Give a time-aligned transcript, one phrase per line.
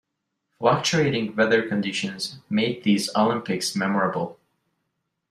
[0.57, 4.39] Fluctuating weather conditions made these Olympics memorable.